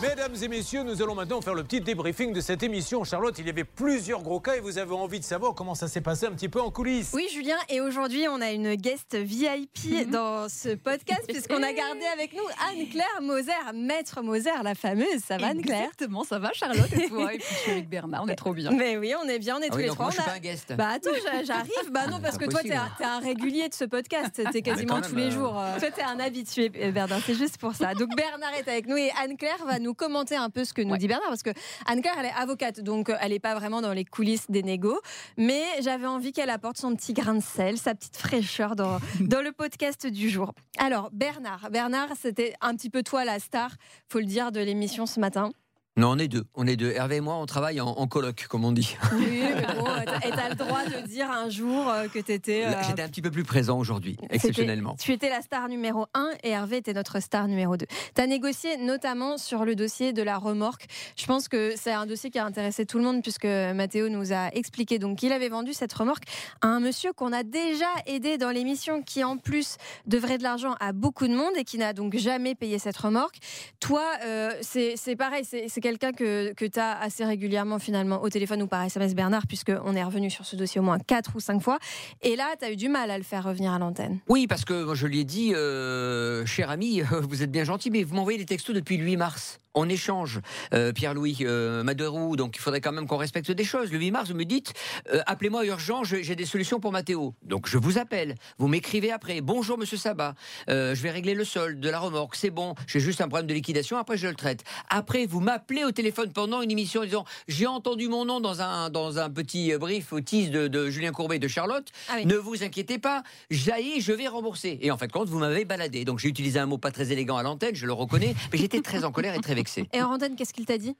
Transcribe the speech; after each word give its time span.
Mesdames 0.00 0.34
et 0.40 0.46
messieurs, 0.46 0.84
nous 0.84 1.02
allons 1.02 1.16
maintenant 1.16 1.40
faire 1.40 1.54
le 1.54 1.64
petit 1.64 1.80
débriefing 1.80 2.32
de 2.32 2.40
cette 2.40 2.62
émission. 2.62 3.02
Charlotte, 3.02 3.34
il 3.40 3.46
y 3.46 3.50
avait 3.50 3.64
plusieurs 3.64 4.22
gros 4.22 4.38
cas 4.38 4.54
et 4.54 4.60
vous 4.60 4.78
avez 4.78 4.94
envie 4.94 5.18
de 5.18 5.24
savoir 5.24 5.54
comment 5.54 5.74
ça 5.74 5.88
s'est 5.88 6.00
passé 6.00 6.26
un 6.26 6.30
petit 6.30 6.48
peu 6.48 6.60
en 6.60 6.70
coulisses. 6.70 7.10
Oui, 7.14 7.26
Julien, 7.32 7.56
et 7.68 7.80
aujourd'hui, 7.80 8.28
on 8.28 8.40
a 8.40 8.52
une 8.52 8.76
guest 8.76 9.16
VIP 9.16 10.08
dans 10.08 10.48
ce 10.48 10.76
podcast, 10.76 11.22
puisqu'on 11.28 11.64
a 11.64 11.72
gardé 11.72 12.04
avec 12.12 12.32
nous 12.32 12.44
Anne-Claire 12.70 13.22
Moser, 13.22 13.50
maître 13.74 14.22
Moser, 14.22 14.50
la 14.62 14.76
fameuse. 14.76 15.18
Ça 15.26 15.36
va, 15.36 15.48
Anne-Claire 15.48 15.80
Exactement, 15.86 16.22
ça 16.22 16.38
va, 16.38 16.52
Charlotte 16.52 16.92
et 16.92 17.08
toi 17.08 17.34
Et 17.34 17.38
puis 17.38 17.46
je 17.50 17.54
suis 17.62 17.70
avec 17.72 17.88
Bernard, 17.88 18.22
on 18.22 18.28
est 18.28 18.36
trop 18.36 18.52
bien. 18.54 18.70
Mais 18.70 18.96
oui, 18.98 19.14
on 19.20 19.28
est 19.28 19.40
bien, 19.40 19.56
on 19.58 19.60
est 19.62 19.66
Ah 19.66 19.70
tous 19.70 19.76
oui, 19.78 19.82
les 19.82 19.88
donc 19.88 19.96
trois. 19.96 20.06
moi, 20.06 20.14
je 20.14 20.20
On 20.20 20.22
suis 20.22 20.30
a- 20.30 20.32
pas 20.32 20.36
un 20.36 20.40
guest. 20.40 20.72
Bah 20.76 20.88
attends, 20.94 21.10
j'a- 21.24 21.42
j'arrive. 21.42 21.72
Bah 21.90 22.06
non, 22.08 22.20
parce 22.20 22.38
que 22.38 22.44
toi, 22.44 22.60
t'es 22.62 22.74
un, 22.74 22.88
un 23.02 23.18
régulier 23.18 23.68
de 23.68 23.74
ce 23.74 23.84
podcast. 23.84 24.40
T'es 24.52 24.62
quasiment 24.62 24.94
quand 24.96 25.00
même, 25.00 25.10
tous 25.10 25.16
les 25.16 25.26
euh, 25.26 25.30
jours. 25.32 25.58
euh, 25.58 25.76
Toi, 25.80 25.90
t'es 25.90 26.02
un 26.02 26.20
habitué, 26.20 26.70
euh, 26.76 26.92
Bernard. 26.92 27.18
C'est 27.26 27.34
juste 27.34 27.58
pour 27.58 27.74
ça. 27.74 27.94
Donc 27.94 28.14
Bernard 28.14 28.54
est 28.54 28.68
avec 28.68 28.86
nous 28.86 28.96
et 28.96 29.10
Anne-Claire 29.20 29.64
va 29.66 29.80
nous 29.80 29.87
commenter 29.94 30.36
un 30.36 30.50
peu 30.50 30.64
ce 30.64 30.72
que 30.72 30.82
nous 30.82 30.92
Ouais. 30.92 30.98
dit 30.98 31.08
Bernard, 31.08 31.28
parce 31.28 31.42
que 31.42 31.50
Anne-Claire, 31.86 32.14
elle 32.18 32.26
est 32.26 32.32
avocate, 32.36 32.80
donc 32.80 33.10
euh, 33.10 33.16
elle 33.20 33.32
n'est 33.32 33.38
pas 33.38 33.54
vraiment 33.54 33.80
dans 33.82 33.92
les 33.92 34.04
coulisses 34.04 34.46
des 34.50 34.62
négos. 34.62 35.00
Mais 35.36 35.62
j'avais 35.80 36.06
envie 36.06 36.32
qu'elle 36.32 36.50
apporte 36.50 36.76
son 36.78 36.94
petit 36.96 37.12
grain 37.12 37.34
de 37.34 37.42
sel, 37.42 37.78
sa 37.78 37.94
petite 37.94 38.16
fraîcheur 38.16 38.76
dans, 38.76 38.98
dans 39.20 39.42
le 39.42 39.52
podcast 39.52 40.06
du 40.06 40.28
jour. 40.30 40.54
Alors 40.78 41.10
Bernard, 41.12 41.70
Bernard, 41.70 42.08
c'était 42.20 42.54
un 42.60 42.74
petit 42.74 42.90
peu 42.90 43.02
toi 43.02 43.24
la 43.24 43.38
star, 43.38 43.72
faut 44.08 44.18
le 44.20 44.24
dire, 44.26 44.52
de 44.52 44.60
l'émission 44.60 45.06
ce 45.06 45.20
matin. 45.20 45.50
Non, 45.98 46.12
on 46.12 46.18
est 46.18 46.28
deux. 46.28 46.44
On 46.54 46.66
est 46.66 46.76
deux. 46.76 46.92
Hervé 46.92 47.16
et 47.16 47.20
moi, 47.20 47.34
on 47.34 47.44
travaille 47.46 47.80
en, 47.80 47.88
en 47.88 48.06
coloc, 48.06 48.46
comme 48.48 48.64
on 48.64 48.70
dit. 48.72 48.96
Oui, 49.12 49.40
mais 49.42 49.66
bon, 49.74 49.84
t'as- 50.06 50.26
et 50.26 50.30
t'as 50.30 50.48
le 50.48 50.54
droit 50.54 50.84
de 50.84 51.06
dire 51.06 51.28
un 51.30 51.50
jour 51.50 51.88
euh, 51.88 52.06
que 52.06 52.20
t'étais. 52.20 52.64
Euh, 52.66 52.72
J'étais 52.86 53.02
un 53.02 53.08
petit 53.08 53.20
peu 53.20 53.30
plus 53.32 53.42
présent 53.42 53.76
aujourd'hui, 53.78 54.16
exceptionnellement. 54.30 54.94
Tu 54.98 55.12
étais 55.12 55.28
la 55.28 55.42
star 55.42 55.68
numéro 55.68 56.06
1 56.14 56.30
et 56.44 56.50
Hervé 56.50 56.76
était 56.76 56.92
notre 56.92 57.20
star 57.20 57.48
numéro 57.48 57.76
2. 57.76 57.84
Tu 58.14 58.20
as 58.22 58.26
négocié 58.28 58.76
notamment 58.76 59.38
sur 59.38 59.64
le 59.64 59.74
dossier 59.74 60.12
de 60.12 60.22
la 60.22 60.38
remorque. 60.38 60.86
Je 61.16 61.26
pense 61.26 61.48
que 61.48 61.74
c'est 61.76 61.92
un 61.92 62.06
dossier 62.06 62.30
qui 62.30 62.38
a 62.38 62.44
intéressé 62.44 62.86
tout 62.86 62.98
le 62.98 63.04
monde 63.04 63.20
puisque 63.22 63.44
Mathéo 63.46 64.08
nous 64.08 64.32
a 64.32 64.48
expliqué 64.54 65.00
donc 65.00 65.18
qu'il 65.18 65.32
avait 65.32 65.48
vendu 65.48 65.72
cette 65.72 65.92
remorque 65.92 66.24
à 66.60 66.68
un 66.68 66.78
monsieur 66.80 67.12
qu'on 67.12 67.32
a 67.32 67.42
déjà 67.42 67.88
aidé 68.06 68.38
dans 68.38 68.50
l'émission 68.50 69.02
qui 69.02 69.24
en 69.24 69.36
plus 69.36 69.76
devrait 70.06 70.38
de 70.38 70.44
l'argent 70.44 70.76
à 70.78 70.92
beaucoup 70.92 71.26
de 71.26 71.34
monde 71.34 71.52
et 71.56 71.64
qui 71.64 71.76
n'a 71.76 71.92
donc 71.92 72.16
jamais 72.16 72.54
payé 72.54 72.78
cette 72.78 72.96
remorque. 72.96 73.38
Toi, 73.80 74.04
euh, 74.24 74.52
c'est 74.62 75.16
pareil, 75.16 75.44
c'est 75.44 75.66
c'est 75.68 75.80
quelqu'un 75.88 76.12
que, 76.12 76.52
que 76.52 76.66
tu 76.66 76.78
as 76.78 77.00
assez 77.00 77.24
régulièrement 77.24 77.78
finalement 77.78 78.22
au 78.22 78.28
téléphone 78.28 78.60
ou 78.60 78.66
par 78.66 78.84
SMS 78.84 79.14
Bernard 79.14 79.46
puisqu'on 79.46 79.94
est 79.94 80.04
revenu 80.04 80.28
sur 80.28 80.44
ce 80.44 80.54
dossier 80.54 80.80
au 80.80 80.84
moins 80.84 80.98
4 80.98 81.32
ou 81.34 81.40
5 81.40 81.60
fois. 81.62 81.78
Et 82.20 82.36
là, 82.36 82.54
tu 82.58 82.66
as 82.66 82.72
eu 82.72 82.76
du 82.76 82.90
mal 82.90 83.10
à 83.10 83.16
le 83.16 83.24
faire 83.24 83.44
revenir 83.44 83.72
à 83.72 83.78
l'antenne. 83.78 84.18
Oui, 84.28 84.46
parce 84.46 84.66
que 84.66 84.94
je 84.94 85.06
lui 85.06 85.20
ai 85.20 85.24
dit, 85.24 85.54
euh, 85.54 86.44
cher 86.44 86.68
ami, 86.68 87.00
vous 87.22 87.42
êtes 87.42 87.50
bien 87.50 87.64
gentil, 87.64 87.90
mais 87.90 88.02
vous 88.02 88.14
m'envoyez 88.14 88.38
des 88.38 88.44
textos 88.44 88.74
depuis 88.74 88.98
le 88.98 89.04
8 89.04 89.16
mars. 89.16 89.60
On 89.80 89.88
échange, 89.88 90.40
euh, 90.74 90.92
Pierre-Louis 90.92 91.36
euh, 91.42 91.84
Maderou, 91.84 92.34
donc 92.34 92.56
il 92.56 92.58
faudrait 92.58 92.80
quand 92.80 92.90
même 92.90 93.06
qu'on 93.06 93.16
respecte 93.16 93.52
des 93.52 93.62
choses. 93.62 93.92
Le 93.92 93.98
8 94.00 94.10
mars, 94.10 94.28
vous 94.28 94.34
me 94.34 94.44
dites, 94.44 94.72
euh, 95.12 95.20
appelez-moi 95.26 95.64
urgent, 95.66 96.02
j'ai 96.02 96.34
des 96.34 96.46
solutions 96.46 96.80
pour 96.80 96.90
Mathéo. 96.90 97.32
Donc 97.44 97.68
je 97.68 97.78
vous 97.78 97.96
appelle, 97.96 98.34
vous 98.58 98.66
m'écrivez 98.66 99.12
après, 99.12 99.40
bonjour 99.40 99.78
monsieur 99.78 99.96
Sabat, 99.96 100.34
je 100.66 101.00
vais 101.00 101.12
régler 101.12 101.34
le 101.34 101.44
solde 101.44 101.78
de 101.78 101.88
la 101.88 102.00
remorque, 102.00 102.34
c'est 102.34 102.50
bon, 102.50 102.74
j'ai 102.88 102.98
juste 102.98 103.20
un 103.20 103.28
problème 103.28 103.46
de 103.46 103.54
liquidation, 103.54 103.98
après 103.98 104.16
je 104.16 104.26
le 104.26 104.34
traite. 104.34 104.64
Après, 104.90 105.26
vous 105.26 105.38
m'appelez 105.38 105.84
au 105.84 105.92
téléphone 105.92 106.32
pendant 106.32 106.60
une 106.60 106.72
émission 106.72 107.02
en 107.02 107.04
disant, 107.04 107.24
j'ai 107.46 107.68
entendu 107.68 108.08
mon 108.08 108.24
nom 108.24 108.40
dans 108.40 108.60
un, 108.60 108.90
dans 108.90 109.20
un 109.20 109.30
petit 109.30 109.72
brief 109.78 110.12
au 110.12 110.20
tease 110.20 110.50
de, 110.50 110.66
de 110.66 110.90
Julien 110.90 111.12
Courbet 111.12 111.36
et 111.36 111.38
de 111.38 111.46
Charlotte, 111.46 111.86
Ah 112.08 112.14
oui. 112.16 112.26
ne 112.26 112.34
vous 112.34 112.64
inquiétez 112.64 112.98
pas, 112.98 113.22
j'aille, 113.48 114.00
je 114.00 114.12
vais 114.12 114.26
rembourser. 114.26 114.76
Et 114.82 114.90
en 114.90 114.98
fait, 114.98 115.12
compte, 115.12 115.28
vous 115.28 115.38
m'avez 115.38 115.64
baladé. 115.64 116.04
Donc 116.04 116.18
j'ai 116.18 116.28
utilisé 116.28 116.58
un 116.58 116.66
mot 116.66 116.78
pas 116.78 116.90
très 116.90 117.12
élégant 117.12 117.36
à 117.36 117.44
l'antenne, 117.44 117.76
je 117.76 117.86
le 117.86 117.92
reconnais, 117.92 118.34
mais 118.52 118.58
j'étais 118.58 118.80
très 118.80 119.04
en 119.04 119.12
colère 119.12 119.36
et 119.36 119.40
très 119.40 119.54
vexé. 119.54 119.67
Et 119.92 120.02
antenne, 120.02 120.36
qu'est-ce 120.36 120.52
qu'il 120.52 120.66
t'a 120.66 120.78
dit? 120.78 120.96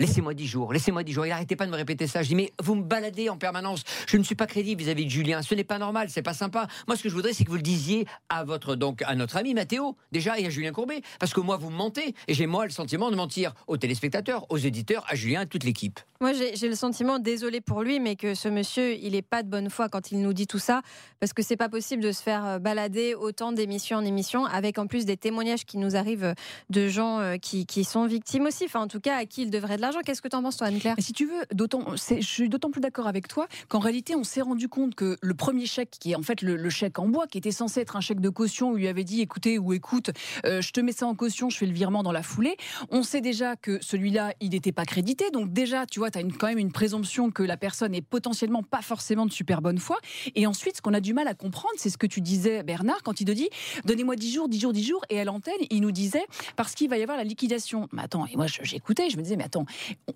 Laissez-moi 0.00 0.34
dix 0.34 0.48
jours, 0.48 0.72
laissez-moi 0.72 1.04
dix 1.04 1.12
jours. 1.12 1.24
Il 1.24 1.30
arrêtait 1.30 1.54
pas 1.54 1.66
de 1.66 1.70
me 1.70 1.76
répéter 1.76 2.08
ça. 2.08 2.20
Je 2.24 2.26
dis, 2.26 2.34
mais 2.34 2.52
vous 2.60 2.74
me 2.74 2.82
baladez 2.82 3.28
en 3.28 3.36
permanence. 3.36 3.84
Je 4.08 4.16
ne 4.16 4.24
suis 4.24 4.34
pas 4.34 4.48
crédible 4.48 4.82
vis-à-vis 4.82 5.04
de 5.04 5.10
Julien. 5.10 5.40
Ce 5.40 5.54
n'est 5.54 5.62
pas 5.62 5.78
normal, 5.78 6.08
c'est 6.10 6.20
pas 6.20 6.34
sympa. 6.34 6.66
Moi, 6.88 6.96
ce 6.96 7.04
que 7.04 7.08
je 7.08 7.14
voudrais, 7.14 7.32
c'est 7.32 7.44
que 7.44 7.50
vous 7.50 7.54
le 7.54 7.62
disiez 7.62 8.04
à 8.28 8.42
votre, 8.42 8.74
donc, 8.74 9.02
à 9.02 9.14
notre 9.14 9.36
ami 9.36 9.54
Mathéo, 9.54 9.96
déjà, 10.10 10.36
et 10.36 10.46
à 10.46 10.50
Julien 10.50 10.72
Courbet. 10.72 11.00
Parce 11.20 11.32
que 11.32 11.38
moi, 11.38 11.58
vous 11.58 11.70
me 11.70 11.76
mentez. 11.76 12.16
Et 12.26 12.34
j'ai, 12.34 12.48
moi, 12.48 12.64
le 12.64 12.72
sentiment 12.72 13.08
de 13.12 13.14
mentir 13.14 13.54
aux 13.68 13.76
téléspectateurs, 13.76 14.46
aux 14.50 14.58
éditeurs, 14.58 15.04
à 15.08 15.14
Julien, 15.14 15.42
à 15.42 15.46
toute 15.46 15.62
l'équipe. 15.62 16.00
Moi, 16.20 16.32
j'ai 16.32 16.68
le 16.68 16.74
sentiment, 16.74 17.20
désolé 17.20 17.60
pour 17.60 17.82
lui, 17.82 18.00
mais 18.00 18.16
que 18.16 18.34
ce 18.34 18.48
monsieur, 18.48 18.94
il 18.94 19.14
est 19.14 19.22
pas 19.22 19.44
de 19.44 19.48
bonne 19.48 19.70
foi 19.70 19.88
quand 19.88 20.10
il 20.10 20.22
nous 20.22 20.32
dit 20.32 20.46
tout 20.46 20.58
ça, 20.58 20.82
parce 21.20 21.32
que 21.32 21.42
c'est 21.42 21.56
pas 21.56 21.68
possible 21.68 22.02
de 22.02 22.12
se 22.12 22.22
faire 22.22 22.44
euh, 22.46 22.58
balader 22.58 23.14
autant 23.14 23.52
d'émission 23.52 23.98
en 23.98 24.04
émission, 24.04 24.44
avec 24.46 24.78
en 24.78 24.86
plus 24.86 25.04
des 25.04 25.16
témoignages 25.16 25.66
qui 25.66 25.76
nous 25.76 25.96
arrivent 25.96 26.34
de 26.70 26.88
gens 26.88 27.20
euh, 27.20 27.36
qui, 27.36 27.66
qui 27.66 27.84
sont 27.84 28.06
victimes 28.06 28.46
aussi, 28.46 28.64
enfin 28.64 28.80
en 28.80 28.88
tout 28.88 29.00
cas 29.00 29.16
à 29.16 29.26
qui 29.26 29.42
il 29.42 29.50
devrait 29.50 29.76
de 29.76 29.82
l'argent. 29.84 30.00
Qu'est-ce 30.04 30.22
que 30.22 30.28
t'en 30.28 30.42
penses 30.42 30.56
toi, 30.56 30.68
Anne-Claire 30.68 30.96
si 30.98 31.12
tu 31.12 31.26
veux, 31.26 31.42
je 31.52 32.26
suis 32.26 32.48
d'autant 32.48 32.70
plus 32.70 32.80
d'accord 32.80 33.06
avec 33.06 33.28
toi 33.28 33.46
qu'en 33.68 33.78
réalité, 33.78 34.16
on 34.16 34.24
s'est 34.24 34.40
rendu 34.40 34.68
compte 34.68 34.94
que 34.94 35.18
le 35.20 35.34
premier 35.34 35.66
chèque, 35.66 35.90
qui 36.00 36.12
est 36.12 36.14
en 36.14 36.22
fait 36.22 36.40
le, 36.42 36.70
chèque 36.70 36.98
en 36.98 37.08
bois, 37.08 37.26
qui 37.26 37.38
était 37.38 37.50
censé 37.50 37.80
être 37.80 37.96
un 37.96 38.00
chèque 38.00 38.20
de 38.20 38.30
caution, 38.30 38.72
où 38.72 38.78
il 38.78 38.86
avait 38.86 39.04
dit 39.04 39.20
écoutez 39.20 39.58
ou 39.58 39.72
écoute, 39.72 40.10
euh, 40.46 40.62
je 40.62 40.72
te 40.72 40.80
mets 40.80 40.92
ça 40.92 41.06
en 41.06 41.14
caution, 41.14 41.50
je 41.50 41.58
fais 41.58 41.66
le 41.66 41.72
virement 41.72 42.02
dans 42.02 42.12
la 42.12 42.22
foulée. 42.22 42.56
On 42.90 43.02
sait 43.02 43.20
déjà 43.20 43.56
que 43.56 43.78
celui-là, 43.82 44.32
il 44.40 44.50
n'était 44.50 44.72
pas 44.72 44.84
crédité. 44.84 45.30
Donc, 45.30 45.52
déjà, 45.52 45.84
tu 45.86 45.98
vois, 45.98 46.10
tu 46.10 46.18
as 46.18 46.22
quand 46.22 46.46
même 46.46 46.58
une 46.58 46.72
présomption 46.72 47.30
que 47.30 47.42
la 47.42 47.56
personne 47.56 47.94
est 47.94 48.02
potentiellement 48.02 48.62
pas 48.62 48.82
forcément 48.82 49.26
de 49.26 49.32
super 49.32 49.60
bonne 49.60 49.78
foi. 49.78 49.98
Et 50.34 50.46
ensuite, 50.46 50.76
ce 50.76 50.82
qu'on 50.82 50.94
a 50.94 51.00
du 51.00 51.12
mal 51.12 51.28
à 51.28 51.34
comprendre, 51.34 51.74
c'est 51.76 51.90
ce 51.90 51.98
que 51.98 52.06
tu 52.06 52.22
disais, 52.22 52.62
Bernard, 52.62 53.02
quand 53.02 53.20
il 53.20 53.26
te 53.26 53.32
dit 53.32 53.50
donnez-moi 53.84 54.16
10 54.16 54.32
jours, 54.32 54.48
10 54.48 54.60
jours, 54.60 54.72
10 54.72 54.84
jours. 54.84 55.04
Et 55.10 55.20
à 55.20 55.24
l'antenne, 55.24 55.54
il 55.70 55.82
nous 55.82 55.92
disait 55.92 56.24
parce 56.56 56.74
qu'il 56.74 56.88
va 56.88 56.96
y 56.96 57.02
avoir 57.02 57.18
la 57.18 57.24
liquidation. 57.24 57.88
Mais 57.92 58.02
attends, 58.02 58.26
et 58.26 58.36
moi, 58.36 58.46
j'écoutais, 58.46 59.10
je 59.10 59.16
me 59.16 59.22
disais 59.22 59.36
mais 59.36 59.44
attends, 59.44 59.66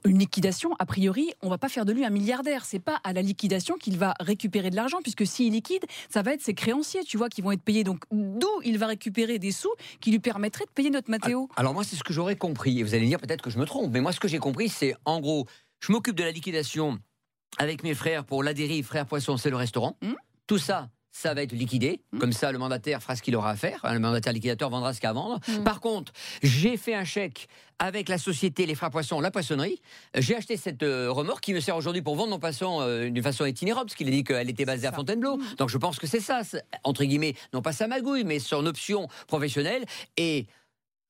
une 0.04 0.18
liquidation, 0.18 0.74
a 0.78 0.86
priori, 0.86 1.32
on 1.42 1.48
va 1.48 1.58
pas 1.58 1.68
faire 1.68 1.84
de 1.84 1.92
lui 1.92 2.04
un 2.04 2.10
milliardaire. 2.10 2.64
C'est 2.64 2.78
pas 2.78 3.00
à 3.04 3.12
la 3.12 3.22
liquidation 3.22 3.76
qu'il 3.76 3.98
va 3.98 4.14
récupérer 4.20 4.70
de 4.70 4.76
l'argent, 4.76 4.98
puisque 5.02 5.26
s'il 5.26 5.52
liquide, 5.52 5.84
ça 6.08 6.22
va 6.22 6.32
être 6.32 6.42
ses 6.42 6.54
créanciers, 6.54 7.04
tu 7.04 7.16
vois, 7.16 7.28
qui 7.28 7.40
vont 7.40 7.52
être 7.52 7.62
payés. 7.62 7.84
Donc, 7.84 8.04
d'où 8.10 8.48
il 8.64 8.78
va 8.78 8.86
récupérer 8.86 9.38
des 9.38 9.52
sous 9.52 9.72
qui 10.00 10.10
lui 10.10 10.18
permettraient 10.18 10.66
de 10.66 10.70
payer 10.70 10.90
notre 10.90 11.10
Mathéo? 11.10 11.48
Alors 11.56 11.74
moi, 11.74 11.84
c'est 11.84 11.96
ce 11.96 12.04
que 12.04 12.12
j'aurais 12.12 12.36
compris. 12.36 12.80
Et 12.80 12.82
vous 12.82 12.94
allez 12.94 13.04
me 13.04 13.08
dire 13.08 13.20
peut-être 13.20 13.42
que 13.42 13.50
je 13.50 13.58
me 13.58 13.64
trompe, 13.64 13.92
mais 13.92 14.00
moi, 14.00 14.12
ce 14.12 14.20
que 14.20 14.28
j'ai 14.28 14.38
compris, 14.38 14.68
c'est 14.68 14.94
en 15.04 15.20
gros, 15.20 15.46
je 15.80 15.92
m'occupe 15.92 16.14
de 16.16 16.24
la 16.24 16.30
liquidation 16.30 16.98
avec 17.56 17.82
mes 17.82 17.94
frères 17.94 18.24
pour 18.24 18.42
la 18.42 18.54
dérive, 18.54 18.84
frère 18.84 19.06
poisson, 19.06 19.36
c'est 19.36 19.50
le 19.50 19.56
restaurant. 19.56 19.96
Mhm. 20.02 20.16
Tout 20.46 20.58
ça. 20.58 20.88
Ça 21.10 21.34
va 21.34 21.42
être 21.42 21.52
liquidé, 21.52 22.00
Mhm. 22.12 22.20
comme 22.20 22.32
ça 22.32 22.52
le 22.52 22.58
mandataire 22.58 23.02
fera 23.02 23.16
ce 23.16 23.22
qu'il 23.22 23.34
aura 23.34 23.50
à 23.50 23.56
faire, 23.56 23.80
hein, 23.82 23.94
le 23.94 23.98
mandataire 23.98 24.32
liquidateur 24.32 24.68
vendra 24.70 24.92
ce 24.92 25.00
qu'il 25.00 25.06
a 25.06 25.10
à 25.10 25.14
vendre. 25.14 25.40
Mhm. 25.48 25.64
Par 25.64 25.80
contre, 25.80 26.12
j'ai 26.42 26.76
fait 26.76 26.94
un 26.94 27.04
chèque 27.04 27.48
avec 27.78 28.08
la 28.08 28.18
société 28.18 28.66
Les 28.66 28.74
Frères 28.74 28.90
Poissons, 28.90 29.20
la 29.20 29.30
poissonnerie. 29.30 29.80
J'ai 30.14 30.36
acheté 30.36 30.56
cette 30.56 30.82
euh, 30.82 31.10
remorque 31.10 31.42
qui 31.42 31.54
me 31.54 31.60
sert 31.60 31.76
aujourd'hui 31.76 32.02
pour 32.02 32.14
vendre 32.16 32.30
mon 32.30 32.38
poisson 32.38 32.80
euh, 32.82 33.08
d'une 33.08 33.22
façon 33.22 33.46
itinérante, 33.46 33.84
parce 33.86 33.94
qu'il 33.94 34.06
a 34.08 34.10
dit 34.10 34.22
qu'elle 34.24 34.50
était 34.50 34.64
basée 34.64 34.86
à. 34.86 34.92
Fontainebleau. 34.92 35.36
Mhm. 35.38 35.54
Donc 35.58 35.70
je 35.70 35.78
pense 35.78 35.98
que 35.98 36.06
c'est 36.06 36.20
ça, 36.20 36.42
entre 36.84 37.04
guillemets, 37.04 37.34
non 37.52 37.62
pas 37.62 37.72
sa 37.72 37.86
magouille, 37.88 38.24
mais 38.24 38.38
son 38.38 38.66
option 38.66 39.08
professionnelle. 39.28 39.84
Et 40.16 40.46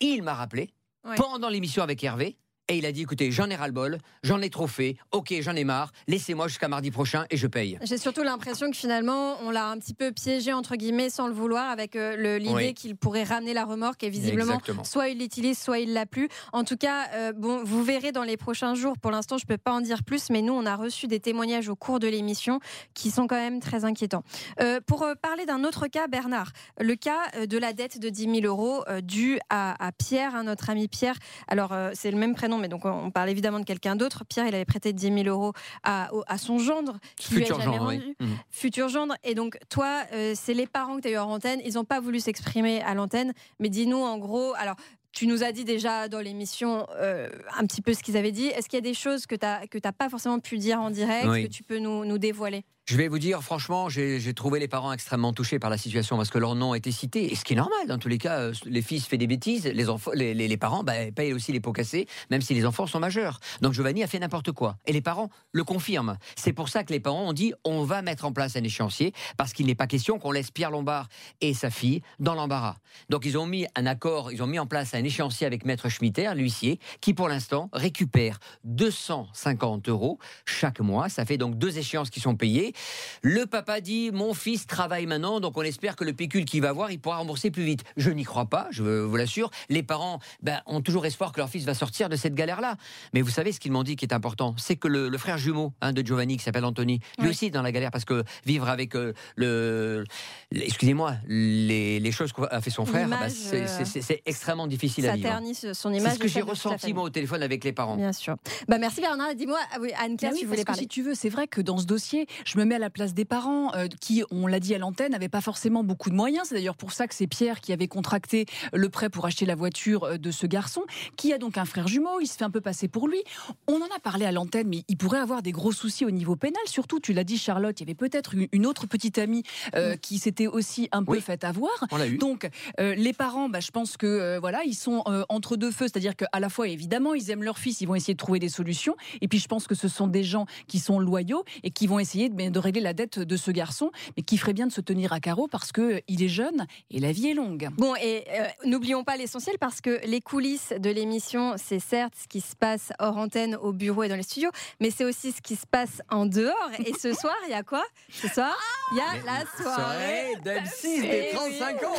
il 0.01 0.23
m'a 0.23 0.35
rappelé 0.35 0.71
Ouais. 1.05 1.17
pendant 1.17 1.49
l'émission 1.49 1.83
avec 1.83 2.03
Hervé. 2.05 2.37
Et 2.71 2.77
il 2.77 2.85
a 2.85 2.93
dit 2.93 3.01
écoutez, 3.03 3.31
j'en 3.33 3.49
ai 3.49 3.55
ras-le-bol, 3.57 3.97
j'en 4.23 4.43
ai 4.43 4.51
trop 4.51 4.67
fait, 4.67 4.97
ok, 5.11 5.33
j'en 5.41 5.55
ai 5.57 5.65
marre, 5.65 5.91
laissez-moi 6.07 6.49
jusqu'à 6.49 6.69
mardi 6.69 6.91
prochain 6.91 7.25
et 7.31 7.39
je 7.39 7.47
paye. 7.47 7.79
J'ai 7.83 7.97
surtout 7.97 8.23
l'impression 8.23 8.71
que 8.71 8.77
finalement, 8.77 9.37
on 9.43 9.51
l'a 9.51 9.69
un 9.71 9.79
petit 9.79 9.95
peu 9.95 10.13
piégé, 10.13 10.53
entre 10.53 10.77
guillemets, 10.77 11.09
sans 11.09 11.29
le 11.29 11.33
vouloir, 11.33 11.71
avec 11.71 11.97
euh, 11.97 12.39
l'idée 12.39 12.53
Oui. 12.53 12.75
qu'il 12.75 12.95
pourrait 12.95 13.25
ramener 13.25 13.55
la 13.55 13.65
remorque 13.65 14.05
et 14.05 14.11
visiblement, 14.11 14.53
Exactement. 14.57 14.85
soit 14.85 15.09
il 15.09 15.19
l'utilise, 15.19 15.59
soit 15.59 15.79
il 15.79 15.95
l'a 15.95 16.05
plus. 16.05 16.29
En 16.53 16.63
tout 16.63 16.77
cas, 16.77 17.07
euh, 17.15 17.33
bon, 17.33 17.65
vous 17.65 17.83
verrez 17.83 18.13
dans 18.13 18.23
les 18.23 18.37
prochains 18.37 18.75
jours. 18.75 18.99
Pour 18.99 19.13
l'instant, 19.13 19.39
je 19.39 19.47
peux 19.47 19.57
pas 19.57 19.73
en 19.73 19.81
dire 19.81 20.03
plus, 20.05 20.29
mais 20.29 20.43
nous, 20.43 20.53
on 20.53 20.67
a 20.67 20.77
reçu 20.77 21.07
des 21.07 21.21
témoignages 21.21 21.71
au 21.71 21.75
cours 21.77 22.01
de 22.01 22.07
l'émission 22.09 22.61
qui 22.93 23.11
sont 23.11 23.27
quand 23.27 23.37
même 23.37 23.61
très 23.61 23.87
inquiétants. 23.87 24.25
Euh, 24.61 24.81
pour 24.87 25.07
parler 25.23 25.47
d'un 25.47 25.65
autre 25.65 25.87
cas, 25.87 26.07
Bernard, 26.07 26.53
le 26.79 26.97
cas 26.97 27.47
de 27.47 27.57
la 27.57 27.73
dette 27.73 27.99
de 27.99 28.11
10 28.11 28.41
000 28.43 28.45
euros 28.45 28.85
due 29.03 29.39
à, 29.49 29.83
à 29.87 29.91
Pierre, 29.93 30.35
hein, 30.35 30.43
notre 30.43 30.69
ami 30.69 30.87
Pierre. 30.89 31.17
Alors, 31.47 31.75
c'est 31.95 32.11
le 32.11 32.19
même 32.19 32.35
prénom, 32.35 32.58
mais 32.59 32.69
donc 32.69 32.85
on 32.85 33.11
parle 33.11 33.31
évidemment 33.31 33.61
de 33.61 33.65
quelqu'un 33.65 33.97
d'autre. 33.97 34.25
Pierre, 34.29 34.47
il 34.47 34.55
avait 34.55 34.65
prêté 34.65 34.93
10 34.93 35.13
000 35.25 35.29
euros 35.29 35.53
à, 35.83 36.09
son 36.39 36.59
gendre, 36.59 36.99
qui 37.17 37.35
lui 37.35 37.43
a 37.43 37.47
Futur 37.47 37.61
jamais 37.61 37.77
genre, 37.79 37.87
oui. 37.89 37.97
rendu 37.99 38.17
Mhm. 38.21 38.37
futur 38.51 38.89
gendre. 38.89 39.15
Et 39.25 39.35
donc, 39.35 39.59
toi, 39.69 40.03
euh, 40.13 40.33
c'est 40.35 40.55
les 40.55 40.67
parents 40.67 40.97
que 40.97 41.03
tu 41.03 41.09
as 41.09 41.13
eu 41.13 41.19
en 41.19 41.31
antenne. 41.31 41.61
Ils 41.65 41.75
n'ont 41.75 41.85
pas 41.85 42.01
voulu 42.01 42.21
s'exprimer 42.21 42.83
à 42.83 42.95
l'antenne. 42.95 43.33
Mais 43.61 43.69
dis-nous, 43.69 43.99
en 44.03 44.19
gros, 44.19 44.55
alors. 44.57 44.77
Tu 45.11 45.27
nous 45.27 45.43
as 45.43 45.53
dit 45.53 45.65
déjà 45.65 46.07
dans 46.07 46.21
l'émission 46.21 46.87
euh, 47.01 47.29
un 47.57 47.65
petit 47.67 47.81
peu 47.81 47.95
ce 47.95 48.03
qu'ils 48.03 48.17
avaient 48.19 48.31
dit. 48.31 48.47
Est-ce 48.49 48.69
qu'il 48.69 48.77
y 48.77 48.79
a 48.79 48.83
des 48.83 48.95
choses 48.95 49.27
que 49.27 49.35
tu 49.35 49.47
n'as 49.83 49.93
pas 49.93 50.09
forcément 50.11 50.39
pu 50.39 50.59
dire 50.59 50.81
en 50.81 50.91
direct, 50.91 51.27
Oui. 51.27 51.45
que 51.49 51.49
tu 51.53 51.63
peux 51.65 51.79
nous, 51.79 52.05
nous 52.05 52.19
dévoiler? 52.19 52.63
Je 52.89 52.97
vais 52.97 53.09
vous 53.09 53.19
dire, 53.19 53.43
franchement, 53.43 53.91
j'ai 53.91 54.33
trouvé 54.33 54.59
les 54.59 54.67
parents 54.67 54.95
extrêmement 54.95 55.35
touchés 55.35 55.59
par 55.59 55.69
la 55.69 55.77
situation 55.77 56.17
parce 56.17 56.31
que 56.31 56.39
leur 56.39 56.55
nom 56.55 56.73
a 56.73 56.79
été 56.79 56.91
cité. 56.91 57.31
Et 57.31 57.35
ce 57.37 57.45
qui 57.45 57.53
est 57.53 57.57
normal, 57.57 57.87
dans 57.87 57.99
tous 57.99 58.09
les 58.09 58.17
cas, 58.17 58.39
euh, 58.39 58.55
les 58.65 58.81
fils 58.81 59.07
font 59.07 59.19
des 59.19 59.27
bêtises, 59.27 59.67
les- 59.67 60.33
les 60.35 60.57
parents 60.57 60.83
bah, 60.85 60.95
payent 61.15 61.35
aussi 61.35 61.53
les 61.53 61.61
pots 61.61 61.75
cassés, 61.75 62.07
même 62.31 62.41
si 62.41 62.55
les 62.55 62.65
enfants 62.65 62.87
sont 62.87 62.99
majeurs. 62.99 63.41
Donc 63.61 63.75
Giovanni 63.75 64.03
a 64.03 64.07
fait 64.07 64.19
n'importe 64.19 64.53
quoi. 64.53 64.79
Et 64.87 64.95
les 64.95 65.03
parents 65.03 65.29
le 65.53 65.65
confirment. 65.65 66.17
C'est 66.35 66.55
pour 66.55 66.71
ça 66.71 66.83
que 66.83 66.91
les 66.91 66.99
parents 66.99 67.29
ont 67.29 67.35
dit 67.35 67.53
on 67.63 67.85
va 67.85 68.01
mettre 68.01 68.25
en 68.25 68.33
place 68.33 68.57
un 68.57 68.65
échéancier 68.65 69.13
parce 69.37 69.53
qu'il 69.53 69.67
n'est 69.67 69.75
pas 69.75 69.87
question 69.87 70.19
qu'on 70.19 70.33
laisse 70.33 70.51
Pierre 70.51 70.71
Lombard 70.71 71.11
et 71.43 71.53
sa 71.53 71.69
fille 71.69 72.01
dans 72.21 72.35
l'embarras. 72.35 72.77
Donc 73.11 73.27
ils 73.27 73.37
ont 73.37 73.45
mis 73.45 73.67
un 73.77 73.85
accord, 73.85 74.33
ils 74.33 74.43
ont 74.43 74.47
mis 74.47 74.59
en 74.59 74.67
place 74.67 74.95
un 74.95 75.05
échéancier 75.05 75.47
avec 75.47 75.67
Maître 75.67 75.91
Schmitter, 75.91 76.31
l'huissier, 76.35 76.81
qui 77.03 77.13
pour 77.13 77.29
l'instant 77.29 77.69
récupère 77.75 78.39
250 78.65 79.91
euros 79.91 80.19
chaque 80.47 80.81
mois. 80.81 81.11
Ça 81.11 81.27
fait 81.27 81.37
donc 81.37 81.59
deux 81.59 81.77
échéances 81.77 82.09
qui 82.09 82.21
sont 82.21 82.35
payées. 82.35 82.73
Le 83.23 83.47
papa 83.47 83.81
dit 83.81 84.11
Mon 84.13 84.35
fils 84.35 84.67
travaille 84.67 85.07
maintenant, 85.07 85.41
donc 85.41 85.57
on 85.57 85.63
espère 85.63 85.97
que 85.97 86.05
le 86.05 86.13
pécule 86.13 86.45
qu'il 86.45 86.63
va 86.63 86.71
avoir, 86.71 86.91
il 86.91 86.99
pourra 86.99 87.19
rembourser 87.19 87.51
plus 87.51 87.65
vite. 87.65 87.85
Je 87.97 88.11
n'y 88.11 88.25
crois 88.25 88.47
pas, 88.47 88.69
je 88.71 88.83
vous 88.83 89.17
l'assure. 89.17 89.51
Les 89.69 89.83
parents 89.83 90.21
ben, 90.43 90.61
ont 90.67 90.81
toujours 90.81 91.07
espoir 91.07 91.33
que 91.33 91.41
leur 91.41 91.49
fils 91.49 91.65
va 91.65 91.75
sortir 91.75 92.09
de 92.09 92.17
cette 92.17 92.35
galère-là. 92.35 92.77
Mais 93.15 93.23
vous 93.23 93.31
savez 93.31 93.53
ce 93.53 93.61
qu'ils 93.61 93.73
m'ont 93.73 93.83
dit 93.83 93.97
qui 93.97 94.05
est 94.05 94.15
important? 94.15 94.55
C'est 94.59 94.77
que 94.77 94.89
le, 94.89 95.19
frère 95.19 95.39
jumeau 95.39 95.73
hein, 95.81 95.93
de 95.93 96.05
Giovanni, 96.05 96.37
qui 96.37 96.45
s'appelle 96.45 96.65
Anthony, 96.65 97.01
lui 97.19 97.29
aussi 97.29 97.47
est 97.47 97.51
dans 97.51 97.63
la 97.63 97.73
galère 97.73 97.91
parce 97.91 98.05
que 98.05 98.23
vivre 98.45 98.69
avec 98.69 98.95
euh, 98.95 99.13
le. 99.37 100.05
Excusez-moi, 100.53 101.17
les, 101.27 102.13
choses 102.13 102.33
qu'a 102.33 102.61
fait 102.61 102.71
son 102.71 102.87
frère, 102.87 103.09
bah, 103.09 103.27
euh, 103.53 103.85
c'est 103.85 104.23
extrêmement 104.25 104.67
difficile 104.67 105.09
à 105.09 105.15
vivre. 105.15 105.29
Ça 105.29 105.35
ternit 105.35 105.55
son 105.55 105.93
image. 105.93 106.13
C'est 106.13 106.15
ce 106.15 106.21
que 106.21 106.29
j'ai 106.29 106.41
ressenti 106.41 106.93
moi 106.93 107.05
au 107.05 107.11
téléphone 107.11 107.43
avec 107.43 107.65
les 107.65 107.73
parents. 107.73 107.97
Bien 107.97 108.13
sûr. 108.13 108.37
Bah, 108.67 108.79
merci 108.79 109.01
Bernard. 109.01 109.35
Dis-moi, 109.35 109.59
ah 109.73 109.79
Anne-Claire, 110.03 110.33
tu 110.39 110.47
voulais 110.47 110.65
parler. 110.65 110.83
si 110.83 110.89
tu 110.89 111.03
veux, 111.03 111.15
c'est 111.15 111.29
vrai 111.29 111.47
que 111.47 111.61
dans 111.61 111.79
ce 111.79 111.87
dossier, 111.87 112.27
je 112.45 112.59
me 112.59 112.65
mets 112.69 112.77
à 112.77 112.79
la 112.79 112.91
place 112.91 113.15
des 113.15 113.25
parents 113.25 113.75
euh, 113.75 113.89
qui, 114.01 114.23
on 114.31 114.47
l'a 114.47 114.61
dit 114.61 114.75
à 114.75 114.79
l'antenne, 114.79 115.13
n'avaient 115.13 115.29
pas 115.29 115.41
forcément 115.41 115.83
beaucoup 115.83 116.11
de 116.11 116.15
moyens. 116.15 116.49
C'est 116.49 116.55
d'ailleurs 116.55 116.77
pour 116.77 116.93
ça 116.93 117.07
que 117.07 117.15
c'est 117.15 117.27
Pierre 117.27 117.61
qui 117.61 117.73
avait 117.73 117.89
contracté 117.89 118.47
le 118.73 118.89
prêt 118.89 119.11
pour 119.11 119.27
acheter 119.27 119.47
la 119.47 119.55
voiture 119.55 120.19
de 120.19 120.31
ce 120.31 120.47
garçon, 120.47 120.83
qui 121.17 121.33
a 121.33 121.39
donc 121.39 121.59
un 121.59 121.65
frère 121.65 121.89
jumeau. 121.89 122.21
Il 122.21 122.27
se 122.27 122.37
fait 122.37 122.45
un 122.45 122.51
peu 122.51 122.61
passer 122.61 122.89
pour 122.89 123.09
lui. 123.09 123.23
On 123.67 123.77
en 123.77 123.97
a 123.97 123.99
parlé 124.03 124.25
à 124.25 124.33
l'antenne, 124.33 124.69
mais 124.69 124.85
il 124.89 124.97
pourrait 124.97 125.19
avoir 125.19 125.43
des 125.43 125.53
gros 125.53 125.73
soucis 125.73 126.05
au 126.05 126.11
niveau 126.11 126.37
pénal. 126.37 126.63
Surtout, 126.67 127.01
tu 127.01 127.13
l'as 127.13 127.25
dit, 127.25 127.39
Charlotte, 127.39 127.79
il 127.81 127.85
y 127.85 127.87
avait 127.87 127.95
peut-être 127.95 128.35
une 128.53 128.67
autre 128.67 128.87
petite 128.87 129.19
amie 129.19 129.43
euh, 129.75 129.97
qui 129.97 130.19
s'était 130.19 130.47
aussi 130.47 130.89
un 130.93 131.05
peu 131.05 131.21
fait 131.21 131.45
avoir. 131.45 131.73
Donc, 132.19 132.49
euh, 132.81 132.95
les 132.95 133.13
parents, 133.13 133.49
bah, 133.49 133.61
je 133.61 133.71
pense 133.71 133.97
que 133.97 134.07
euh, 134.07 134.39
voilà, 134.41 134.63
ils 134.65 134.75
sont 134.75 135.03
entre 135.29 135.57
deux 135.57 135.71
feux, 135.71 135.87
c'est-à-dire 135.87 136.17
qu'à 136.17 136.41
la 136.41 136.49
fois, 136.49 136.69
évidemment, 136.69 137.15
ils 137.15 137.31
aiment 137.31 137.43
leur 137.43 137.59
fils, 137.59 137.81
ils 137.81 137.87
vont 137.87 137.95
essayer 137.95 138.15
de 138.15 138.19
trouver 138.19 138.39
des 138.39 138.49
solutions. 138.49 138.97
Et 139.21 139.29
puis, 139.29 139.39
je 139.39 139.49
pense 139.49 139.67
que 139.67 139.75
ce 139.75 139.89
sont 139.89 140.07
des 140.07 140.25
gens 140.25 140.47
qui 140.67 140.79
sont 140.79 140.99
loyaux 140.99 141.45
et 141.63 141.71
qui 141.71 141.87
vont 141.87 141.99
essayer 141.99 142.29
de, 142.29 142.58
de 142.59 142.61
régler 142.61 142.81
la 142.81 142.93
dette 142.93 143.21
de 143.21 143.37
ce 143.37 143.53
garçon, 143.53 143.93
mais 144.17 144.25
qui 144.25 144.37
ferait 144.37 144.53
bien 144.53 144.67
de 144.67 144.73
se 144.73 144.81
tenir 144.81 145.13
à 145.13 145.21
carreau 145.21 145.47
parce 145.47 145.71
que 145.71 146.03
il 146.09 146.25
est 146.25 146.29
jeune 146.29 146.67
et 146.91 146.99
la 146.99 147.13
vie 147.13 147.29
est 147.29 147.35
longue. 147.35 147.69
Bon, 147.77 147.95
et 147.95 148.25
n'oublions 148.65 149.05
pas 149.05 149.17
l'essentiel 149.17 149.59
parce 149.61 149.81
que 149.81 150.01
les 150.05 150.21
coulisses 150.21 150.73
de 150.77 150.91
l'émission, 150.91 151.55
c'est 151.57 151.79
certes 151.79 152.15
ce 152.21 152.27
qui 152.27 152.41
se 152.41 152.57
passe 152.57 152.93
hors 152.99 153.17
antenne, 153.17 153.57
au 153.63 153.73
bureau 153.73 154.03
et 154.03 154.09
dans 154.09 154.17
les 154.17 154.25
studios, 154.25 154.51
mais 154.81 154.91
c'est 154.91 155.05
aussi 155.05 155.31
ce 155.31 155.41
qui 155.41 155.55
se 155.55 155.67
passe 155.67 156.03
en 156.11 156.27
dehors. 156.27 156.71
Et 156.85 156.93
ce 156.95 157.13
soir, 157.21 157.37
il 157.47 157.51
y 157.53 157.55
a 157.55 157.63
quoi? 157.63 157.85
Ce 158.11 158.27
soir, 158.27 158.57
il 158.93 158.99
y 158.99 159.01
a 159.01 159.15
la 159.25 159.45
soirée 159.63 160.35
d'M6 160.45 161.01
des 161.03 161.31
35 161.33 161.83
ans. 161.85 161.95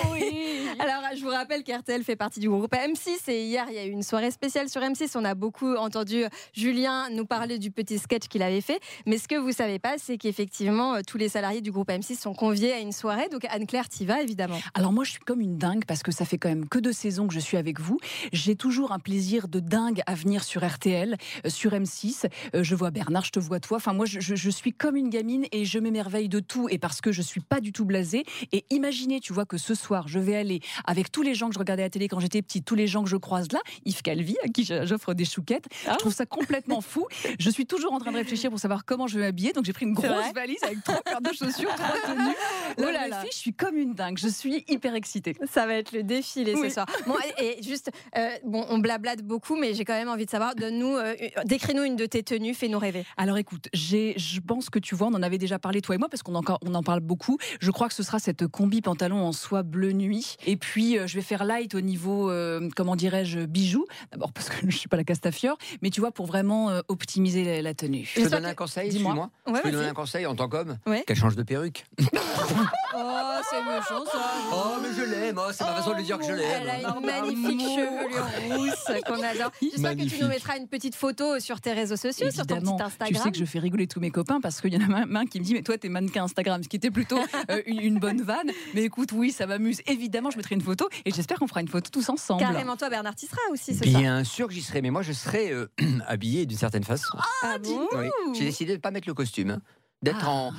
Alors, 0.79 1.03
je 1.15 1.21
vous 1.23 1.29
rappelle 1.29 1.63
qu'RTL 1.63 2.03
fait 2.03 2.15
partie 2.15 2.39
du 2.39 2.49
groupe 2.49 2.73
M6 2.73 3.29
et 3.29 3.45
hier, 3.45 3.65
il 3.69 3.75
y 3.75 3.79
a 3.79 3.85
eu 3.85 3.91
une 3.91 4.03
soirée 4.03 4.31
spéciale 4.31 4.67
sur 4.67 4.81
M6. 4.81 5.11
On 5.15 5.23
a 5.23 5.35
beaucoup 5.35 5.75
entendu 5.75 6.25
Julien 6.53 7.09
nous 7.11 7.25
parler 7.25 7.59
du 7.59 7.71
petit 7.71 7.97
sketch 7.97 8.27
qu'il 8.27 8.43
avait 8.43 8.61
fait. 8.61 8.79
Mais 9.05 9.17
ce 9.17 9.27
que 9.27 9.35
vous 9.35 9.51
savez 9.51 9.79
pas, 9.79 9.97
c'est 9.97 10.17
qu'effectivement, 10.17 10.38
euh, 10.39 11.01
tous 11.05 11.17
les 11.17 11.29
salariés 11.29 11.61
du 11.61 11.71
groupe 11.71 11.89
M6 11.89 12.19
sont 12.19 12.33
conviés 12.33 12.71
à 12.71 12.79
une 12.79 12.91
soirée. 12.91 13.27
Donc, 13.29 13.45
Anne-Claire, 13.49 13.89
t'y 13.89 14.05
vas 14.05 14.21
évidemment. 14.21 14.59
Alors, 14.73 14.91
moi, 14.91 15.03
je 15.03 15.11
suis 15.11 15.19
comme 15.19 15.41
une 15.41 15.57
dingue 15.57 15.85
parce 15.85 16.03
que 16.03 16.11
ça 16.11 16.25
fait 16.25 16.37
quand 16.37 16.49
même 16.49 16.67
que 16.67 16.79
deux 16.79 16.93
saisons 16.93 17.27
que 17.27 17.33
je 17.33 17.39
suis 17.39 17.57
avec 17.57 17.79
vous. 17.79 17.99
J'ai 18.31 18.55
toujours 18.55 18.91
un 18.91 18.99
plaisir 18.99 19.47
de 19.47 19.59
dingue 19.59 20.01
à 20.05 20.15
venir 20.15 20.43
sur 20.43 20.65
RTL, 20.65 21.17
euh, 21.45 21.49
sur 21.49 21.71
M6. 21.71 22.27
Euh, 22.55 22.63
je 22.63 22.75
vois 22.75 22.91
Bernard, 22.91 23.25
je 23.25 23.31
te 23.31 23.39
vois 23.39 23.59
toi. 23.59 23.77
Enfin, 23.77 23.93
moi, 23.93 24.05
je, 24.05 24.49
suis 24.49 24.73
comme 24.73 24.95
une 24.95 25.09
gamine 25.09 25.45
et 25.51 25.65
je 25.65 25.79
m'émerveille 25.79 26.29
de 26.29 26.39
tout. 26.39 26.69
Et 26.69 26.77
parce 26.77 27.01
que 27.01 27.11
je 27.11 27.21
suis 27.21 27.41
pas 27.41 27.59
du 27.59 27.71
tout 27.71 27.85
blasée. 27.85 28.23
Et 28.51 28.65
imaginez, 28.69 29.19
tu 29.19 29.33
vois, 29.33 29.45
que 29.45 29.57
ce 29.57 29.75
soir, 29.75 30.07
je 30.07 30.19
vais 30.19 30.35
aller 30.35 30.61
avec 30.85 31.11
tous 31.11 31.21
les 31.21 31.35
gens 31.35 31.49
que 31.49 31.53
je 31.53 31.59
regardais 31.59 31.83
à 31.83 31.85
la 31.85 31.89
télé 31.89 32.07
quand 32.07 32.19
j'étais 32.19 32.41
petite, 32.41 32.65
tous 32.65 32.75
les 32.75 32.87
gens 32.87 33.03
que 33.03 33.09
je 33.09 33.17
croise 33.17 33.51
là, 33.51 33.59
Yves 33.85 34.01
Calvi, 34.01 34.35
à 34.43 34.47
qui 34.47 34.63
j'offre 34.63 35.13
des 35.13 35.25
chouquettes. 35.25 35.67
Je 35.85 35.97
trouve 35.97 36.13
ça 36.13 36.25
complètement 36.25 36.81
fou. 36.81 37.07
Je 37.39 37.49
suis 37.49 37.65
toujours 37.65 37.93
en 37.93 37.99
train 37.99 38.11
de 38.11 38.17
réfléchir 38.17 38.49
pour 38.49 38.59
savoir 38.59 38.85
comment 38.85 39.07
je 39.07 39.19
vais 39.19 39.25
m'habiller. 39.25 39.53
Donc, 39.53 39.65
j'ai 39.65 39.73
pris 39.73 39.85
une 39.85 39.93
grosse 39.93 40.28
valise 40.33 40.63
avec 40.63 40.83
trois 40.83 41.01
paires 41.01 41.21
de 41.21 41.33
chaussures, 41.33 41.73
trois 41.75 42.13
tenues. 42.13 42.35
Oh 42.77 42.83
là 42.83 43.07
là. 43.07 43.23
je 43.29 43.35
suis 43.35 43.53
comme 43.53 43.77
une 43.77 43.93
dingue. 43.93 44.17
Je 44.17 44.27
suis 44.27 44.63
hyper 44.67 44.95
excitée. 44.95 45.35
Ça 45.51 45.65
va 45.65 45.73
être 45.73 45.91
le 45.91 46.03
défilé 46.03 46.55
ce 46.55 46.69
soir. 46.69 46.85
Bon, 47.05 47.15
et, 47.37 47.61
juste, 47.61 47.91
euh, 48.15 48.29
bon, 48.45 48.65
on 48.69 48.77
blablate 48.77 49.21
beaucoup, 49.21 49.55
mais 49.55 49.73
j'ai 49.73 49.83
quand 49.83 49.93
même 49.93 50.07
envie 50.07 50.25
de 50.25 50.29
savoir, 50.29 50.55
donne-nous, 50.55 50.95
euh, 50.95 51.15
décris-nous 51.45 51.83
une 51.83 51.95
de 51.95 52.05
tes 52.05 52.23
tenues, 52.23 52.53
fais-nous 52.53 52.79
rêver. 52.79 53.05
Alors 53.17 53.37
écoute, 53.37 53.67
je 53.73 54.39
pense 54.39 54.69
que 54.69 54.79
tu 54.79 54.95
vois, 54.95 55.07
on 55.07 55.13
en 55.13 55.23
avait 55.23 55.37
déjà 55.37 55.59
parlé 55.59 55.81
toi 55.81 55.95
et 55.95 55.97
moi 55.97 56.09
parce 56.09 56.23
qu'on 56.23 56.35
on 56.35 56.75
en 56.75 56.83
parle 56.83 57.01
beaucoup. 57.01 57.37
Je 57.59 57.71
crois 57.71 57.87
que 57.87 57.93
ce 57.93 58.03
sera 58.03 58.19
cette 58.19 58.47
combi 58.47 58.81
pantalon 58.81 59.25
en 59.25 59.31
soie 59.31 59.63
bleu 59.63 59.91
nuit. 59.91 60.37
Et 60.45 60.57
puis 60.57 60.97
euh, 60.97 61.07
je 61.07 61.15
vais 61.15 61.21
faire 61.21 61.43
light 61.43 61.75
au 61.75 61.81
niveau, 61.81 62.29
euh, 62.29 62.69
comment 62.75 62.95
dirais-je, 62.95 63.41
bijoux. 63.41 63.85
D'abord 64.11 64.31
parce 64.31 64.49
que 64.49 64.55
je 64.69 64.75
suis 64.75 64.89
pas 64.89 64.97
la 64.97 65.03
Castafiore, 65.03 65.57
mais 65.81 65.89
tu 65.89 65.99
vois 65.99 66.11
pour 66.11 66.25
vraiment 66.25 66.69
euh, 66.69 66.81
optimiser 66.87 67.61
la, 67.61 67.73
tenue. 67.73 68.09
Je 68.15 68.21
peux 68.21 68.29
donner 68.29 68.49
un 68.49 68.55
conseil, 68.55 68.89
dis-moi. 68.89 69.29
je 69.47 69.61
peux 69.61 69.71
donner 69.71 69.87
un 69.87 69.93
conseil 69.93 70.18
en 70.25 70.35
tant 70.35 70.49
qu'homme. 70.49 70.77
Qu'elle 71.05 71.17
change 71.17 71.35
de 71.35 71.43
perruque. 71.43 71.85
oh, 71.99 73.29
c'est 73.49 73.63
méchant 73.63 74.05
ça. 74.05 74.19
Oh, 74.51 74.77
mais 74.81 74.89
je 74.95 75.09
l'aime. 75.09 75.39
Oh, 75.39 75.51
c'est 75.51 75.63
ma 75.63 75.75
façon 75.75 75.95
de 75.95 76.01
dire 76.01 76.17
que 76.17 76.25
je 76.25 76.33
l'aime. 76.33 76.61
Elle 76.61 76.69
a 76.69 76.79
une 76.79 77.05
magnifique 77.05 77.61
chevelure 77.61 78.57
rousse 78.57 79.01
qu'on 79.05 79.21
adore. 79.23 79.51
J'espère 79.61 79.95
que 79.95 80.03
tu 80.03 80.21
nous 80.21 80.27
mettras 80.27 80.57
une 80.57 80.67
petite 80.67 80.95
photo 80.95 81.39
sur 81.39 81.61
tes 81.61 81.73
réseaux 81.73 81.95
sociaux, 81.95 82.31
sur 82.31 82.45
ton 82.45 82.59
petit 82.59 82.81
Instagram. 82.81 83.07
Tu 83.07 83.15
sais 83.15 83.31
que 83.31 83.37
je 83.37 83.45
fais 83.45 83.59
rigoler 83.59 83.87
tous 83.87 83.99
mes 83.99 84.11
copains 84.11 84.39
parce 84.41 84.61
qu'il 84.61 84.73
y 84.73 84.77
en 84.77 84.91
a 84.91 85.19
un 85.19 85.25
qui 85.25 85.39
me 85.39 85.45
dit 85.45 85.53
Mais 85.53 85.61
toi, 85.61 85.77
t'es 85.77 85.89
mannequin 85.89 86.23
Instagram, 86.23 86.63
ce 86.63 86.69
qui 86.69 86.77
était 86.77 86.91
plutôt 86.91 87.19
euh, 87.51 87.61
une, 87.65 87.99
bonne 87.99 88.21
vanne. 88.21 88.51
Mais 88.73 88.83
écoute, 88.83 89.11
oui, 89.11 89.31
ça 89.31 89.45
m'amuse. 89.47 89.81
Évidemment, 89.87 90.31
je 90.31 90.37
mettrai 90.37 90.55
une 90.55 90.61
photo 90.61 90.87
et 91.05 91.11
j'espère 91.11 91.39
qu'on 91.39 91.47
fera 91.47 91.61
une 91.61 91.67
photo 91.67 91.89
tous 91.91 92.09
ensemble. 92.09 92.41
Carrément, 92.41 92.77
toi, 92.77 92.89
Bernard, 92.89 93.15
tu 93.15 93.25
seras 93.25 93.41
aussi 93.51 93.75
ce 93.75 93.83
Bien 93.83 94.23
sûr 94.23 94.47
que 94.47 94.53
j'y 94.53 94.61
serai, 94.61 94.81
mais 94.81 94.89
moi, 94.89 95.01
je 95.01 95.13
serai 95.13 95.51
euh, 95.51 95.69
habillé 96.07 96.45
d'une 96.45 96.57
certaine 96.57 96.83
façon. 96.83 97.17
Ah, 97.43 97.57
bon 97.57 97.87
J'ai 98.33 98.45
décidé 98.45 98.71
de 98.71 98.77
ne 98.77 98.81
pas 98.81 98.91
mettre 98.91 99.07
le 99.07 99.13
costume, 99.13 99.51
hein. 99.51 99.61
D'être 100.01 100.25
ah. 100.25 100.29
en, 100.29 100.53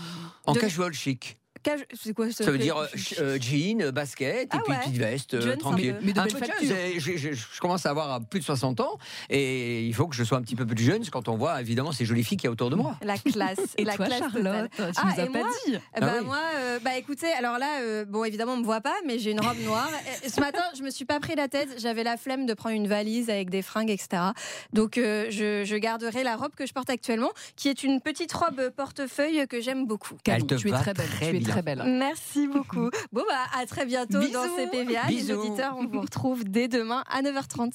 en 0.47 0.55
casual 0.55 0.93
chic. 0.93 1.40
C'est 1.93 2.15
quoi 2.15 2.31
ça, 2.31 2.51
veut 2.51 2.59
dire 2.59 2.77
euh, 2.77 2.87
euh, 3.21 3.39
jean, 3.39 3.91
basket 3.91 4.45
et 4.45 4.49
ah 4.51 4.59
puis 4.65 4.75
petite 4.75 4.97
veste, 4.97 5.35
euh, 5.35 5.57
tranquille. 5.57 5.97
Mais 6.03 6.12
de 6.12 6.21
je, 6.99 7.61
commence 7.61 7.85
à 7.85 7.91
avoir 7.91 8.21
plus 8.25 8.41
de 8.41 8.45
60 8.45 8.81
ans 8.81 8.99
et 9.29 9.85
il 9.85 9.95
faut 9.95 10.07
que 10.07 10.17
je 10.17 10.25
sois 10.25 10.39
un 10.39 10.43
petit 10.43 10.57
peu 10.57 10.65
plus 10.65 10.83
jeune 10.83 11.05
quand 11.11 11.29
on 11.29 11.37
voit 11.37 11.61
évidemment 11.61 11.93
ces 11.93 12.05
jolies 12.05 12.25
filles 12.25 12.39
qui 12.39 12.47
y 12.47 12.49
a 12.49 12.51
autour 12.51 12.71
de 12.71 12.77
moi. 12.77 12.97
La 13.03 13.19
classe. 13.19 13.59
et 13.79 13.85
la 13.85 13.97
toi, 13.97 14.07
classe 14.07 14.21
Charlotte, 14.21 14.71
tu 14.75 14.83
ah, 14.83 15.03
nous 15.05 15.23
as 15.23 15.27
pas 15.27 15.43
dit. 15.67 15.79
Eh 15.97 16.01
ben, 16.01 16.15
ah 16.19 16.23
Moi, 16.23 16.39
bah 16.83 16.97
écoutez, 16.97 17.31
alors 17.33 17.59
là, 17.59 18.05
bon 18.06 18.25
évidemment 18.25 18.55
on 18.55 18.59
me 18.59 18.65
voit 18.65 18.81
pas, 18.81 18.97
mais 19.06 19.19
j'ai 19.19 19.33
une 19.33 19.41
robe 19.41 19.61
noire. 19.63 19.91
Ce 20.27 20.41
matin, 20.41 20.63
je 20.77 20.83
me 20.83 20.91
suis 20.91 21.05
pas 21.05 21.21
pris 21.21 21.35
la 21.35 21.49
tête. 21.49 21.69
J'avais 21.79 22.05
la 22.05 22.17
flemme 22.17 22.47
de 22.47 22.55
prendre 22.55 22.75
une 22.75 22.89
valise 22.89 23.29
avec 23.29 23.51
des 23.51 23.63
fringues, 23.63 23.91
etc. 23.91 24.23
Donc 24.73 24.93
je, 24.96 25.63
je, 25.65 25.77
garderai 25.77 26.25
la 26.25 26.37
robe 26.37 26.55
que 26.55 26.67
je 26.67 26.73
porte 26.73 26.91
actuellement, 26.91 27.31
qui 27.56 27.69
est 27.69 27.82
une 27.82 28.01
petite 28.01 28.32
robe 28.32 28.70
portefeuille 28.70 29.46
que 29.49 29.61
j'aime 29.61 29.87
beaucoup. 29.87 30.17
Elle 30.27 30.46
te 30.46 30.55
tu 30.55 30.69
es 30.69 30.73
très 30.73 30.94
belle. 30.94 31.08
tu 31.43 31.50
très 31.51 31.63
belle. 31.63 31.83
Merci. 31.87 32.21
Merci 32.31 32.49
beaucoup. 32.49 32.91
Bon, 33.13 33.23
bah, 33.29 33.61
à 33.61 33.67
très 33.67 33.87
bientôt 33.87 34.21
dans 34.21 34.57
CPVA. 34.57 35.09
Les 35.09 35.33
auditeurs, 35.33 35.75
on 35.77 35.87
vous 35.87 36.01
retrouve 36.03 36.45
dès 36.45 36.69
demain 36.69 37.03
à 37.11 37.23
9h30. 37.23 37.73